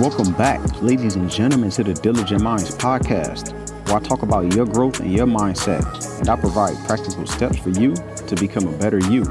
Welcome 0.00 0.32
back, 0.34 0.60
ladies 0.80 1.16
and 1.16 1.28
gentlemen, 1.28 1.70
to 1.70 1.82
the 1.82 1.92
Diligent 1.92 2.40
Minds 2.40 2.70
podcast, 2.76 3.52
where 3.88 3.96
I 3.96 3.98
talk 3.98 4.22
about 4.22 4.54
your 4.54 4.64
growth 4.64 5.00
and 5.00 5.12
your 5.12 5.26
mindset, 5.26 6.20
and 6.20 6.28
I 6.28 6.36
provide 6.36 6.76
practical 6.86 7.26
steps 7.26 7.58
for 7.58 7.70
you 7.70 7.94
to 7.94 8.36
become 8.36 8.68
a 8.68 8.78
better 8.78 9.00
you. 9.00 9.24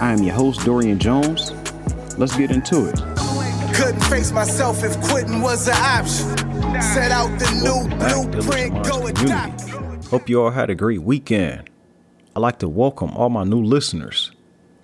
I 0.00 0.12
am 0.14 0.22
your 0.22 0.34
host, 0.34 0.64
Dorian 0.64 0.98
Jones. 0.98 1.52
Let's 2.16 2.34
get 2.34 2.50
into 2.50 2.86
it. 2.86 2.96
Couldn't 3.74 4.00
face 4.04 4.32
myself 4.32 4.82
if 4.82 4.98
quitting 5.02 5.42
was 5.42 5.68
an 5.68 5.74
option. 5.74 6.34
Set 6.80 7.12
out 7.12 7.38
the 7.38 7.50
new 7.62 7.86
blueprint, 7.98 8.82
go 8.86 9.06
adopt. 9.06 9.68
Hope 10.06 10.30
you 10.30 10.40
all 10.40 10.50
had 10.50 10.70
a 10.70 10.74
great 10.74 11.02
weekend. 11.02 11.68
I'd 12.34 12.40
like 12.40 12.58
to 12.60 12.70
welcome 12.70 13.10
all 13.10 13.28
my 13.28 13.44
new 13.44 13.62
listeners. 13.62 14.32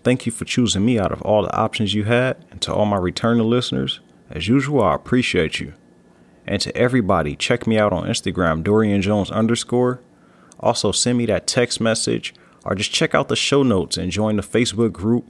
Thank 0.05 0.27
you 0.27 0.33
for 0.33 0.45
choosing 0.45 0.85
me 0.85 0.99
out 0.99 1.11
of 1.11 1.23
all 1.23 1.43
the 1.43 1.57
options 1.57 1.95
you 1.95 2.05
had, 2.05 2.45
and 2.51 2.61
to 2.61 2.75
all 2.75 2.85
my 2.85 2.99
returning 2.99 3.49
listeners, 3.49 4.01
as 4.31 4.49
usual, 4.49 4.83
I 4.83 4.95
appreciate 4.95 5.61
you. 5.61 5.75
And 6.47 6.61
to 6.63 6.77
everybody, 6.77 7.37
check 7.37 7.67
me 7.67 7.79
out 7.79 7.93
on 7.93 8.07
Instagram, 8.07 8.63
Dorian 8.63 9.03
Jones 9.03 9.31
underscore. 9.31 10.01
Also, 10.59 10.93
send 10.93 11.19
me 11.19 11.27
that 11.27 11.47
text 11.47 11.81
message 11.81 12.35
or 12.65 12.75
just 12.75 12.93
check 12.93 13.15
out 13.15 13.29
the 13.29 13.37
show 13.37 13.63
notes 13.63 13.97
and 13.97 14.11
join 14.11 14.37
the 14.37 14.43
Facebook 14.43 14.93
group 14.93 15.27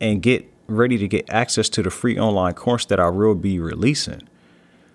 and 0.00 0.22
get 0.22 0.50
ready 0.66 0.96
to 0.98 1.08
get 1.08 1.28
access 1.28 1.68
to 1.68 1.82
the 1.82 1.90
free 1.90 2.18
online 2.18 2.54
course 2.54 2.84
that 2.86 3.00
I 3.00 3.08
will 3.10 3.34
be 3.34 3.58
releasing. 3.58 4.28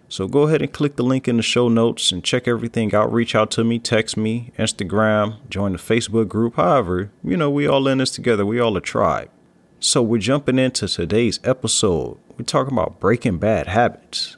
So 0.09 0.27
go 0.27 0.43
ahead 0.43 0.61
and 0.61 0.71
click 0.71 0.95
the 0.95 1.03
link 1.03 1.27
in 1.27 1.35
the 1.35 1.43
show 1.43 1.67
notes 1.67 2.11
and 2.13 2.23
check 2.23 2.47
everything 2.47 2.95
out. 2.95 3.11
Reach 3.11 3.35
out 3.35 3.51
to 3.51 3.63
me, 3.63 3.77
text 3.77 4.15
me, 4.15 4.51
Instagram, 4.57 5.35
join 5.49 5.73
the 5.73 5.77
Facebook 5.77 6.29
group. 6.29 6.55
However, 6.55 7.11
you 7.23 7.35
know, 7.35 7.49
we 7.49 7.67
all 7.67 7.87
in 7.87 7.97
this 7.97 8.11
together. 8.11 8.45
We 8.45 8.59
all 8.59 8.77
a 8.77 8.81
tribe. 8.81 9.29
So 9.79 10.01
we're 10.01 10.19
jumping 10.19 10.59
into 10.59 10.87
today's 10.87 11.41
episode. 11.43 12.17
We're 12.37 12.45
talking 12.45 12.73
about 12.73 12.99
breaking 12.99 13.39
bad 13.39 13.65
habits. 13.67 14.37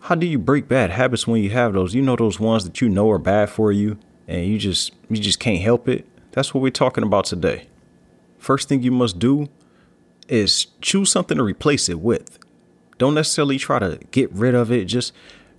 How 0.00 0.14
do 0.14 0.26
you 0.26 0.38
break 0.38 0.66
bad 0.66 0.90
habits 0.90 1.26
when 1.26 1.42
you 1.42 1.50
have 1.50 1.74
those? 1.74 1.94
You 1.94 2.00
know 2.00 2.16
those 2.16 2.40
ones 2.40 2.64
that 2.64 2.80
you 2.80 2.88
know 2.88 3.10
are 3.10 3.18
bad 3.18 3.50
for 3.50 3.70
you 3.70 3.98
and 4.26 4.46
you 4.46 4.56
just 4.56 4.94
you 5.10 5.18
just 5.18 5.38
can't 5.38 5.60
help 5.60 5.88
it. 5.88 6.06
That's 6.32 6.54
what 6.54 6.62
we're 6.62 6.70
talking 6.70 7.04
about 7.04 7.26
today. 7.26 7.66
First 8.38 8.68
thing 8.68 8.82
you 8.82 8.92
must 8.92 9.18
do 9.18 9.48
is 10.28 10.68
choose 10.80 11.10
something 11.10 11.36
to 11.36 11.44
replace 11.44 11.88
it 11.90 12.00
with. 12.00 12.38
Don't 12.96 13.14
necessarily 13.14 13.58
try 13.58 13.78
to 13.78 13.98
get 14.10 14.32
rid 14.32 14.54
of 14.54 14.72
it. 14.72 14.86
Just 14.86 15.12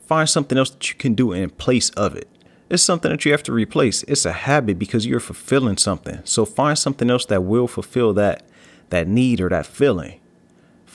find 0.08 0.28
something 0.28 0.58
else 0.58 0.72
that 0.72 0.90
you 0.90 0.96
can 0.96 1.14
do 1.14 1.34
in 1.34 1.52
place 1.52 1.92
of 1.92 2.16
it. 2.16 2.28
It's 2.70 2.82
something 2.82 3.12
that 3.12 3.26
you 3.26 3.32
have 3.32 3.44
to 3.44 3.54
replace. 3.54 4.02
It's 4.04 4.26
a 4.26 4.34
habit 4.34 4.80
because 4.80 5.06
you're 5.06 5.20
fulfilling 5.20 5.78
something. 5.78 6.20
So 6.24 6.46
find 6.46 6.78
something 6.78 7.12
else 7.12 7.26
that 7.26 7.44
will 7.44 7.68
fulfill 7.68 8.14
that 8.14 8.44
that 8.90 9.08
need 9.08 9.40
or 9.40 9.50
that 9.50 9.66
feeling. 9.66 10.20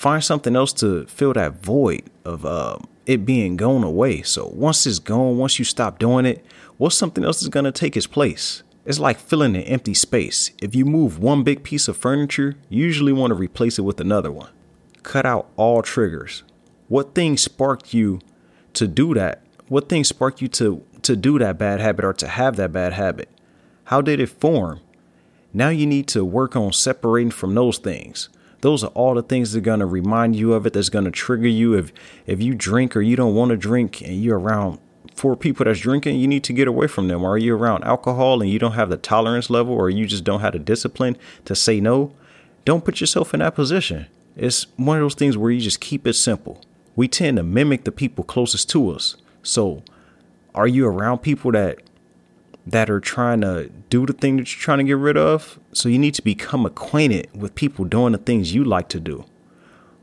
Find 0.03 0.25
something 0.25 0.57
else 0.57 0.73
to 0.73 1.07
fill 1.07 1.33
that 1.35 1.63
void 1.63 2.11
of 2.25 2.45
uh, 2.45 2.79
it 3.07 3.25
being 3.25 3.57
gone 3.57 3.85
away. 3.85 4.23
So 4.23 4.49
once 4.49 4.85
it's 4.85 4.99
gone, 4.99 5.39
once 5.39 5.61
you 5.61 5.65
stop 5.65 6.01
doing 6.01 6.27
it, 6.27 6.45
what's 6.77 6.97
something 6.97 7.23
else 7.23 7.41
is 7.41 7.49
gonna 7.49 7.71
take 7.71 7.97
its 7.97 8.09
place? 8.09 8.65
It's 8.85 8.99
like 8.99 9.21
filling 9.21 9.55
an 9.55 9.63
empty 9.63 9.95
space. 9.95 10.51
If 10.61 10.75
you 10.75 10.85
move 10.85 11.21
one 11.21 11.45
big 11.45 11.63
piece 11.63 11.87
of 11.87 11.97
furniture, 11.97 12.57
you 12.69 12.85
usually 12.85 13.13
want 13.13 13.31
to 13.31 13.37
replace 13.37 13.79
it 13.79 13.83
with 13.83 14.01
another 14.01 14.33
one. 14.33 14.51
Cut 15.05 15.25
out 15.25 15.49
all 15.55 15.83
triggers. 15.83 16.43
What 16.89 17.15
thing 17.15 17.37
sparked 17.37 17.95
you 17.95 18.19
to 18.73 18.89
do 18.89 19.15
that? 19.15 19.45
What 19.69 19.89
thing 19.89 20.03
sparked 20.03 20.43
you 20.43 20.49
to 20.49 20.85
to 21.03 21.15
do 21.15 21.39
that 21.39 21.59
bad 21.59 21.79
habit 21.79 22.05
or 22.05 22.13
to 22.15 22.27
have 22.27 22.57
that 22.57 22.73
bad 22.73 22.95
habit? 22.95 23.29
How 23.85 24.01
did 24.01 24.19
it 24.19 24.31
form? 24.31 24.81
Now 25.55 25.69
you 25.69 25.87
need 25.87 26.09
to 26.09 26.25
work 26.25 26.57
on 26.57 26.73
separating 26.73 27.31
from 27.31 27.55
those 27.55 27.79
things. 27.79 28.29
Those 28.63 28.83
are 28.83 28.91
all 28.95 29.15
the 29.15 29.23
things 29.23 29.53
that 29.53 29.59
are 29.59 29.61
gonna 29.61 29.87
remind 29.87 30.35
you 30.37 30.55
of 30.55 30.67
it. 30.67 30.73
That's 30.73 30.89
gonna 30.89 31.11
trigger 31.11 31.49
you. 31.49 31.75
If 31.75 31.93
if 32.27 32.41
you 32.41 32.55
drink 32.55 32.97
or 32.97 33.03
you 33.03 33.17
don't 33.17 33.35
want 33.35 33.51
to 33.51 33.57
drink 33.57 34.01
and 34.01 34.23
you're 34.23 34.39
around 34.39 34.79
four 35.15 35.37
people 35.37 35.65
that's 35.65 35.81
drinking, 35.81 36.19
you 36.19 36.29
need 36.29 36.45
to 36.45 36.53
get 36.53 36.69
away 36.69 36.87
from 36.87 37.09
them. 37.09 37.23
Or 37.25 37.33
are 37.33 37.39
you 37.39 37.55
around 37.57 37.85
alcohol 37.85 38.41
and 38.41 38.51
you 38.51 38.59
don't 38.59 38.73
have 38.73 38.89
the 38.89 38.97
tolerance 38.97 39.51
level, 39.51 39.75
or 39.75 39.91
you 39.91 40.07
just 40.07 40.25
don't 40.25 40.41
have 40.41 40.53
the 40.53 40.59
discipline 40.59 41.17
to 41.45 41.55
say 41.55 41.81
no? 41.81 42.15
Don't 42.65 42.85
put 42.85 43.01
yourself 43.01 43.35
in 43.35 43.41
that 43.41 43.57
position. 43.57 44.07
It's 44.37 44.69
one 44.77 44.97
of 44.97 45.03
those 45.03 45.15
things 45.15 45.37
where 45.37 45.51
you 45.51 45.61
just 45.61 45.81
keep 45.81 46.07
it 46.07 46.15
simple. 46.15 46.63
We 46.95 47.09
tend 47.09 47.39
to 47.39 47.43
mimic 47.43 47.85
the 47.85 47.93
people 47.93 48.25
closest 48.25 48.71
to 48.71 48.91
us. 48.91 49.17
So, 49.43 49.83
are 50.55 50.69
you 50.69 50.87
around 50.87 51.19
people 51.19 51.51
that 51.53 51.81
that 52.67 52.89
are 52.89 53.01
trying 53.01 53.41
to 53.41 53.71
do 53.91 54.07
the 54.07 54.13
thing 54.13 54.37
that 54.37 54.55
you're 54.55 54.61
trying 54.61 54.79
to 54.79 54.85
get 54.85 54.97
rid 54.97 55.17
of? 55.17 55.59
So 55.73 55.89
you 55.89 55.99
need 55.99 56.15
to 56.15 56.23
become 56.23 56.65
acquainted 56.65 57.29
with 57.35 57.55
people 57.55 57.85
doing 57.85 58.13
the 58.13 58.19
things 58.19 58.55
you 58.55 58.65
like 58.65 58.89
to 58.91 59.01
do. 59.01 59.25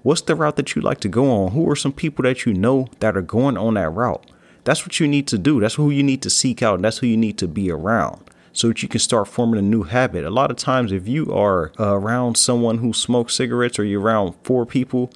What's 0.01 0.21
the 0.21 0.35
route 0.35 0.55
that 0.55 0.75
you 0.75 0.81
like 0.81 0.99
to 1.01 1.09
go 1.09 1.29
on? 1.29 1.51
Who 1.51 1.69
are 1.69 1.75
some 1.75 1.93
people 1.93 2.23
that 2.23 2.45
you 2.45 2.53
know 2.53 2.87
that 2.99 3.17
are 3.17 3.21
going 3.21 3.57
on 3.57 3.73
that 3.73 3.89
route? 3.89 4.31
That's 4.63 4.85
what 4.85 4.99
you 4.99 5.07
need 5.07 5.27
to 5.27 5.37
do. 5.37 5.59
That's 5.59 5.75
who 5.75 5.89
you 5.89 6.03
need 6.03 6.21
to 6.21 6.29
seek 6.29 6.61
out. 6.61 6.75
And 6.75 6.85
that's 6.85 6.99
who 6.99 7.07
you 7.07 7.17
need 7.17 7.37
to 7.39 7.47
be 7.47 7.71
around 7.71 8.29
so 8.53 8.69
that 8.69 8.81
you 8.81 8.89
can 8.89 8.99
start 8.99 9.27
forming 9.27 9.59
a 9.59 9.61
new 9.61 9.83
habit. 9.83 10.25
A 10.25 10.29
lot 10.29 10.51
of 10.51 10.57
times, 10.57 10.91
if 10.91 11.07
you 11.07 11.33
are 11.33 11.71
around 11.79 12.35
someone 12.35 12.79
who 12.79 12.93
smokes 12.93 13.35
cigarettes 13.35 13.79
or 13.79 13.83
you're 13.83 14.01
around 14.01 14.35
four 14.43 14.65
people, 14.65 15.11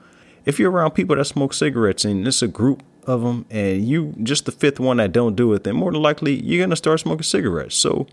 if 0.46 0.60
you're 0.60 0.72
around 0.72 0.92
people 0.92 1.16
that 1.16 1.26
smoke 1.26 1.54
cigarettes 1.54 2.06
and 2.06 2.28
it's 2.28 2.42
a 2.42 2.48
group 2.48 2.84
of 3.08 3.22
them 3.22 3.46
and 3.50 3.88
you 3.88 4.14
just 4.24 4.46
the 4.46 4.52
fifth 4.52 4.80
one 4.80 4.98
that 4.98 5.12
don't 5.12 5.36
do 5.36 5.54
it, 5.54 5.64
then 5.64 5.76
more 5.76 5.92
than 5.92 6.02
likely 6.02 6.34
you're 6.42 6.60
going 6.60 6.70
to 6.70 6.76
start 6.76 7.00
smoking 7.00 7.24
cigarettes. 7.24 7.76
So 7.76 8.08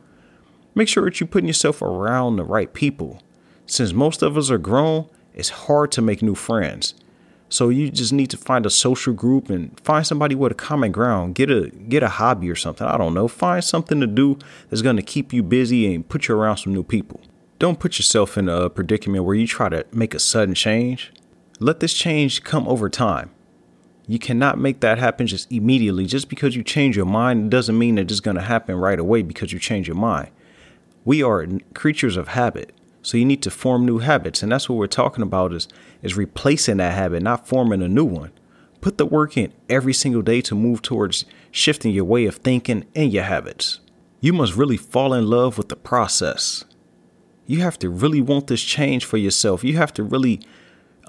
make 0.75 0.89
sure 0.89 1.05
that 1.05 1.21
you're 1.21 1.27
putting 1.27 1.49
yourself 1.49 1.83
around 1.83 2.37
the 2.37 2.45
right 2.45 2.73
people. 2.73 3.23
Since 3.67 3.93
most 3.93 4.23
of 4.23 4.37
us 4.37 4.51
are 4.51 4.59
grown, 4.59 5.09
it's 5.35 5.51
hard 5.51 5.93
to 5.93 6.03
make 6.03 6.23
new 6.23 6.35
friends. 6.35 6.95
So 7.49 7.69
you 7.69 7.91
just 7.91 8.13
need 8.13 8.31
to 8.31 8.37
find 8.37 8.65
a 8.65 8.71
social 8.71 9.13
group 9.13 9.51
and 9.51 9.79
find 9.81 10.07
somebody 10.07 10.37
with 10.37 10.53
a 10.53 10.55
common 10.55 10.93
ground. 10.93 11.35
Get 11.35 11.51
a 11.51 11.69
get 11.71 12.05
a 12.05 12.09
hobby 12.09 12.49
or 12.49 12.55
something. 12.55 12.87
I 12.87 12.97
don't 12.97 13.13
know. 13.13 13.27
Find 13.27 13.63
something 13.63 14.01
to 14.01 14.07
do 14.07 14.39
that's 14.69 14.83
going 14.83 14.97
to 14.97 15.03
keep 15.03 15.33
you 15.33 15.43
busy 15.43 15.93
and 15.93 16.09
put 16.09 16.29
you 16.29 16.37
around 16.37 16.59
some 16.59 16.73
new 16.73 16.85
people. 16.85 17.21
Don't 17.59 17.81
put 17.81 17.99
yourself 17.99 18.39
in 18.39 18.49
a 18.49 18.71
predicament 18.71 19.25
where 19.25 19.35
you 19.35 19.49
try 19.49 19.69
to 19.69 19.85
make 19.93 20.15
a 20.15 20.21
sudden 20.21 20.55
change. 20.55 21.13
Let 21.59 21.81
this 21.81 21.93
change 21.93 22.45
come 22.45 22.69
over 22.69 22.89
time. 22.89 23.33
You 24.11 24.19
cannot 24.19 24.59
make 24.59 24.81
that 24.81 24.99
happen 24.99 25.29
just 25.29 25.53
immediately. 25.53 26.05
Just 26.05 26.29
because 26.29 26.57
you 26.57 26.65
change 26.65 26.97
your 26.97 27.07
mind 27.07 27.49
doesn't 27.49 27.79
mean 27.79 27.95
that 27.95 28.11
it's 28.11 28.19
going 28.19 28.35
to 28.35 28.43
happen 28.43 28.75
right 28.75 28.99
away 28.99 29.23
because 29.23 29.53
you 29.53 29.61
change 29.61 29.87
your 29.87 29.97
mind. 29.97 30.31
We 31.05 31.23
are 31.23 31.47
creatures 31.75 32.17
of 32.17 32.27
habit. 32.27 32.73
So 33.03 33.19
you 33.19 33.25
need 33.25 33.41
to 33.43 33.53
form 33.53 33.87
new 33.87 33.99
habits. 33.99 34.43
And 34.43 34.51
that's 34.51 34.69
what 34.69 34.79
we're 34.79 34.89
talking 34.89 35.23
about 35.23 35.53
is, 35.53 35.69
is 36.03 36.17
replacing 36.17 36.79
that 36.79 36.95
habit, 36.95 37.23
not 37.23 37.47
forming 37.47 37.83
a 37.83 37.89
new 37.89 38.05
one. 38.05 38.33
Put 38.81 38.99
the 38.99 39.07
work 39.07 39.37
in 39.37 39.53
every 39.69 39.95
single 39.95 40.23
day 40.23 40.41
to 40.41 40.57
move 40.57 40.83
towards 40.83 41.25
shifting 41.53 41.93
your 41.93 42.05
way 42.05 42.27
of 42.27 42.35
thinking 42.35 42.87
and 42.97 43.13
your 43.13 43.23
habits. 43.23 43.79
You 44.21 44.33
must 44.33 44.57
really 44.57 44.77
fall 44.77 45.15
in 45.15 45.31
love 45.31 45.57
with 45.57 45.69
the 45.69 45.77
process. 45.77 46.65
You 47.47 47.61
have 47.61 47.79
to 47.79 47.89
really 47.89 48.21
want 48.21 48.49
this 48.49 48.63
change 48.63 49.05
for 49.05 49.19
yourself. 49.19 49.63
You 49.63 49.77
have 49.77 49.95
to 49.95 50.03
really 50.03 50.41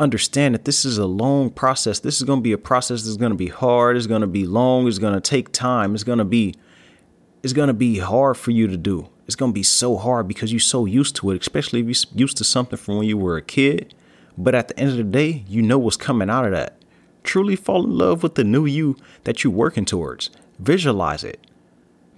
understand 0.01 0.55
that 0.55 0.65
this 0.65 0.83
is 0.83 0.97
a 0.97 1.05
long 1.05 1.51
process. 1.51 1.99
This 1.99 2.17
is 2.17 2.23
going 2.23 2.39
to 2.39 2.43
be 2.43 2.51
a 2.51 2.57
process 2.57 3.03
that's 3.03 3.17
going 3.17 3.31
to 3.31 3.37
be 3.37 3.47
hard. 3.47 3.95
It's 3.95 4.07
going 4.07 4.21
to 4.21 4.27
be 4.27 4.45
long. 4.45 4.87
It's 4.87 4.97
going 4.97 5.13
to 5.13 5.21
take 5.21 5.51
time. 5.51 5.93
It's 5.93 6.03
going 6.03 6.17
to 6.17 6.25
be 6.25 6.55
it's 7.43 7.53
going 7.53 7.67
to 7.67 7.73
be 7.73 7.99
hard 7.99 8.37
for 8.37 8.51
you 8.51 8.67
to 8.67 8.77
do. 8.77 9.09
It's 9.25 9.35
going 9.35 9.51
to 9.51 9.53
be 9.53 9.63
so 9.63 9.97
hard 9.97 10.27
because 10.27 10.51
you're 10.51 10.59
so 10.59 10.85
used 10.85 11.15
to 11.17 11.31
it, 11.31 11.41
especially 11.41 11.79
if 11.79 11.85
you're 11.85 12.19
used 12.19 12.37
to 12.37 12.43
something 12.43 12.77
from 12.77 12.97
when 12.97 13.07
you 13.07 13.17
were 13.17 13.37
a 13.37 13.41
kid. 13.41 13.95
But 14.37 14.55
at 14.55 14.67
the 14.67 14.79
end 14.79 14.91
of 14.91 14.97
the 14.97 15.03
day, 15.03 15.43
you 15.47 15.61
know 15.61 15.79
what's 15.79 15.97
coming 15.97 16.29
out 16.29 16.45
of 16.45 16.51
that. 16.51 16.77
Truly 17.23 17.55
fall 17.55 17.85
in 17.85 17.97
love 17.97 18.23
with 18.23 18.35
the 18.35 18.43
new 18.43 18.65
you 18.65 18.97
that 19.23 19.43
you're 19.43 19.53
working 19.53 19.85
towards. 19.85 20.29
Visualize 20.59 21.23
it. 21.23 21.39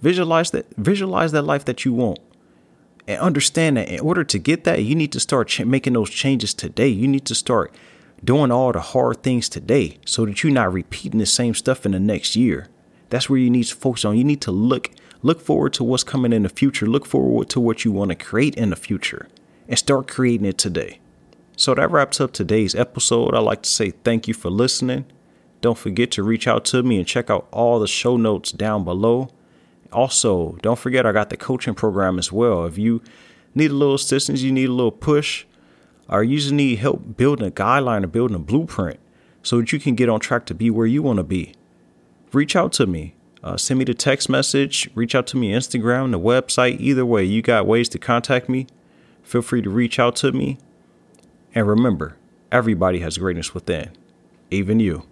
Visualize 0.02 0.50
that 0.50 0.66
visualize 0.76 1.32
that 1.32 1.42
life 1.42 1.64
that 1.64 1.84
you 1.84 1.92
want. 1.92 2.18
And 3.06 3.20
understand 3.20 3.76
that 3.76 3.88
in 3.88 4.00
order 4.00 4.24
to 4.24 4.38
get 4.38 4.64
that, 4.64 4.82
you 4.82 4.94
need 4.94 5.12
to 5.12 5.20
start 5.20 5.48
ch- 5.48 5.64
making 5.64 5.92
those 5.92 6.10
changes 6.10 6.54
today. 6.54 6.88
You 6.88 7.06
need 7.06 7.26
to 7.26 7.34
start 7.34 7.74
doing 8.24 8.50
all 8.50 8.72
the 8.72 8.80
hard 8.80 9.22
things 9.22 9.48
today 9.48 9.98
so 10.06 10.24
that 10.24 10.42
you're 10.42 10.52
not 10.52 10.72
repeating 10.72 11.18
the 11.20 11.26
same 11.26 11.54
stuff 11.54 11.84
in 11.84 11.92
the 11.92 12.00
next 12.00 12.34
year. 12.34 12.68
That's 13.10 13.28
where 13.28 13.38
you 13.38 13.50
need 13.50 13.64
to 13.64 13.74
focus 13.74 14.04
on. 14.04 14.16
You 14.16 14.24
need 14.24 14.40
to 14.42 14.50
look 14.50 14.90
look 15.22 15.40
forward 15.40 15.72
to 15.74 15.84
what's 15.84 16.04
coming 16.04 16.32
in 16.32 16.42
the 16.42 16.48
future. 16.48 16.86
Look 16.86 17.06
forward 17.06 17.48
to 17.50 17.60
what 17.60 17.84
you 17.84 17.92
want 17.92 18.10
to 18.10 18.14
create 18.14 18.54
in 18.56 18.70
the 18.70 18.76
future 18.76 19.28
and 19.68 19.78
start 19.78 20.08
creating 20.08 20.46
it 20.46 20.58
today. 20.58 21.00
So 21.56 21.74
that 21.74 21.90
wraps 21.90 22.20
up 22.20 22.32
today's 22.32 22.74
episode. 22.74 23.34
I'd 23.34 23.40
like 23.40 23.62
to 23.62 23.70
say 23.70 23.90
thank 23.90 24.26
you 24.26 24.34
for 24.34 24.50
listening. 24.50 25.06
Don't 25.60 25.78
forget 25.78 26.10
to 26.12 26.22
reach 26.22 26.46
out 26.46 26.64
to 26.66 26.82
me 26.82 26.98
and 26.98 27.06
check 27.06 27.30
out 27.30 27.46
all 27.52 27.78
the 27.78 27.86
show 27.86 28.16
notes 28.16 28.52
down 28.52 28.84
below. 28.84 29.30
Also, 29.92 30.58
don't 30.62 30.78
forget 30.78 31.06
I 31.06 31.12
got 31.12 31.30
the 31.30 31.36
coaching 31.36 31.74
program 31.74 32.18
as 32.18 32.32
well. 32.32 32.64
If 32.64 32.78
you 32.78 33.02
need 33.54 33.70
a 33.70 33.74
little 33.74 33.94
assistance, 33.94 34.42
you 34.42 34.52
need 34.52 34.68
a 34.68 34.72
little 34.72 34.92
push, 34.92 35.44
or 36.08 36.24
you 36.24 36.38
just 36.38 36.52
need 36.52 36.76
help 36.78 37.16
building 37.16 37.46
a 37.46 37.50
guideline 37.50 38.04
or 38.04 38.08
building 38.08 38.34
a 38.34 38.40
blueprint 38.40 38.98
so 39.42 39.58
that 39.58 39.72
you 39.72 39.78
can 39.78 39.94
get 39.94 40.08
on 40.08 40.20
track 40.20 40.46
to 40.46 40.54
be 40.54 40.70
where 40.70 40.86
you 40.86 41.02
want 41.02 41.18
to 41.18 41.22
be, 41.22 41.54
reach 42.32 42.56
out 42.56 42.72
to 42.72 42.86
me. 42.86 43.14
Uh, 43.42 43.58
send 43.58 43.78
me 43.78 43.84
the 43.84 43.92
text 43.92 44.30
message, 44.30 44.88
reach 44.94 45.14
out 45.14 45.26
to 45.26 45.36
me 45.36 45.52
Instagram, 45.52 46.10
the 46.10 46.18
website. 46.18 46.80
Either 46.80 47.04
way, 47.04 47.22
you 47.22 47.42
got 47.42 47.66
ways 47.66 47.90
to 47.90 47.98
contact 47.98 48.48
me. 48.48 48.66
Feel 49.22 49.42
free 49.42 49.60
to 49.60 49.68
reach 49.68 49.98
out 49.98 50.16
to 50.16 50.32
me. 50.32 50.58
And 51.54 51.68
remember, 51.68 52.16
everybody 52.50 53.00
has 53.00 53.18
greatness 53.18 53.52
within, 53.52 53.90
even 54.50 54.80
you. 54.80 55.06